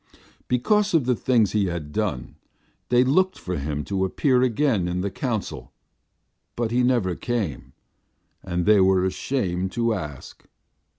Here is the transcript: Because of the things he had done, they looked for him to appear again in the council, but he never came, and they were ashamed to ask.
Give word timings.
Because 0.47 0.95
of 0.95 1.05
the 1.05 1.15
things 1.15 1.51
he 1.51 1.67
had 1.67 1.91
done, 1.93 2.33
they 2.89 3.03
looked 3.03 3.37
for 3.37 3.57
him 3.57 3.83
to 3.83 4.03
appear 4.03 4.41
again 4.41 4.87
in 4.87 5.01
the 5.01 5.11
council, 5.11 5.71
but 6.55 6.71
he 6.71 6.81
never 6.81 7.13
came, 7.13 7.73
and 8.41 8.65
they 8.65 8.81
were 8.81 9.05
ashamed 9.05 9.71
to 9.73 9.93
ask. 9.93 10.45